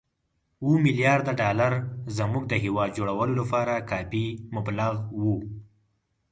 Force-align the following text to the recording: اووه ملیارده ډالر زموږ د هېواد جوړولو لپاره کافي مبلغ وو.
اووه 0.61 0.77
ملیارده 0.85 1.33
ډالر 1.41 1.73
زموږ 2.17 2.43
د 2.47 2.53
هېواد 2.63 2.89
جوړولو 2.97 3.33
لپاره 3.41 3.85
کافي 3.91 4.27
مبلغ 4.55 4.93
وو. 5.21 5.35